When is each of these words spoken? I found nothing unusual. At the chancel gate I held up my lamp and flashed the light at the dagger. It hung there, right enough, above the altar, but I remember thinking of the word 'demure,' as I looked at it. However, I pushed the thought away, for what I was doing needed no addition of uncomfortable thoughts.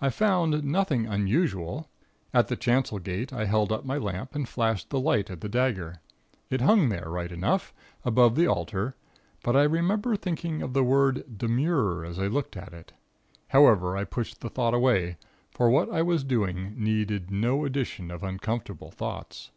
I 0.00 0.10
found 0.10 0.64
nothing 0.64 1.06
unusual. 1.06 1.88
At 2.34 2.48
the 2.48 2.56
chancel 2.56 2.98
gate 2.98 3.32
I 3.32 3.44
held 3.44 3.70
up 3.70 3.84
my 3.84 3.98
lamp 3.98 4.34
and 4.34 4.48
flashed 4.48 4.90
the 4.90 4.98
light 4.98 5.30
at 5.30 5.42
the 5.42 5.48
dagger. 5.48 6.00
It 6.50 6.60
hung 6.60 6.88
there, 6.88 7.08
right 7.08 7.30
enough, 7.30 7.72
above 8.04 8.34
the 8.34 8.48
altar, 8.48 8.96
but 9.44 9.54
I 9.54 9.62
remember 9.62 10.16
thinking 10.16 10.60
of 10.60 10.72
the 10.72 10.82
word 10.82 11.38
'demure,' 11.38 12.04
as 12.04 12.18
I 12.18 12.26
looked 12.26 12.56
at 12.56 12.74
it. 12.74 12.94
However, 13.50 13.96
I 13.96 14.02
pushed 14.02 14.40
the 14.40 14.50
thought 14.50 14.74
away, 14.74 15.18
for 15.52 15.70
what 15.70 15.88
I 15.88 16.02
was 16.02 16.24
doing 16.24 16.74
needed 16.76 17.30
no 17.30 17.64
addition 17.64 18.10
of 18.10 18.24
uncomfortable 18.24 18.90
thoughts. 18.90 19.52